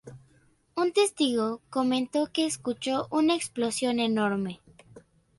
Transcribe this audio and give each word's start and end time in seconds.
Un 0.73 0.93
testigo 0.93 1.61
comentó 1.69 2.25
que 2.33 2.47
escuchó 2.47 3.07
"una 3.11 3.35
explosión 3.35 3.99
enorme. 3.99 4.59